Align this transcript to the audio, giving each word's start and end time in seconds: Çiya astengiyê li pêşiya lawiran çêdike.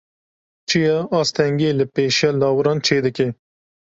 Çiya 0.67 0.97
astengiyê 1.19 1.71
li 1.77 1.85
pêşiya 1.93 2.31
lawiran 2.39 2.79
çêdike. 2.85 3.27